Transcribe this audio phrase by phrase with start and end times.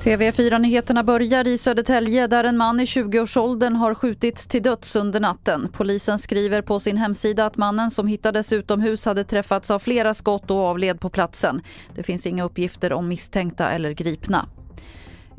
[0.00, 5.68] TV4-nyheterna börjar i Södertälje där en man i 20-årsåldern har skjutits till döds under natten.
[5.72, 10.50] Polisen skriver på sin hemsida att mannen som hittades utomhus hade träffats av flera skott
[10.50, 11.62] och avled på platsen.
[11.94, 14.48] Det finns inga uppgifter om misstänkta eller gripna.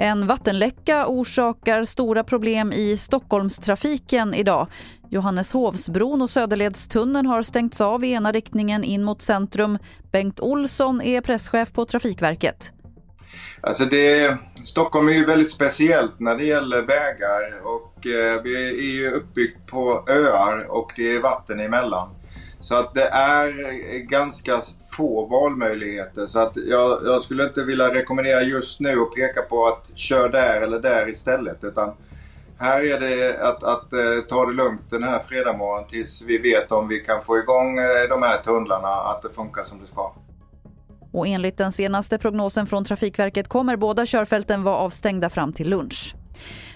[0.01, 4.67] En vattenläcka orsakar stora problem i Stockholmstrafiken idag.
[5.09, 9.77] Johanneshovsbron och Söderledstunneln har stängts av i ena riktningen in mot centrum.
[10.11, 12.73] Bengt Olsson är presschef på Trafikverket.
[13.61, 18.91] Alltså det, Stockholm är ju väldigt speciellt när det gäller vägar och eh, vi är
[18.91, 22.09] ju uppbyggt på öar och det är vatten emellan.
[22.59, 23.53] Så att det är
[23.97, 29.41] ganska få valmöjligheter så att jag, jag skulle inte vilja rekommendera just nu och peka
[29.41, 31.93] på att kör där eller där istället utan
[32.57, 36.71] här är det att, att eh, ta det lugnt den här fredagmorgonen tills vi vet
[36.71, 40.13] om vi kan få igång eh, de här tunnlarna, att det funkar som det ska.
[41.13, 46.15] Och enligt den senaste prognosen från Trafikverket kommer båda körfälten vara avstängda fram till lunch.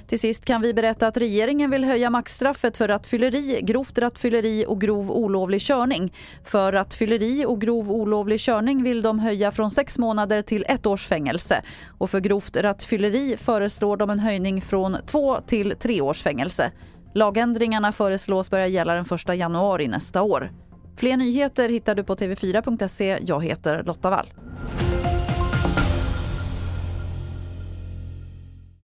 [0.08, 4.82] Till sist kan vi berätta att regeringen vill höja maxstraffet för rattfylleri, grovt rattfylleri och
[4.82, 6.14] grov olovlig körning.
[6.44, 11.08] För rattfylleri och grov olovlig körning vill de höja från sex månader till ett års
[11.08, 11.62] fängelse.
[11.98, 16.72] Och för grovt rattfylleri föreslår de en höjning från två till tre års fängelse.
[17.14, 20.52] Lagändringarna föreslås börja gälla den 1 januari nästa år.
[20.98, 23.18] Fler nyheter hittar du på tv4.se.
[23.22, 24.28] Jag heter Lotta Wall.